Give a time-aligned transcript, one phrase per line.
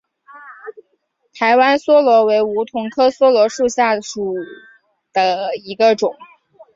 [1.31, 3.93] 台湾梭罗为梧桐科梭罗树属下
[5.13, 6.17] 的一个种。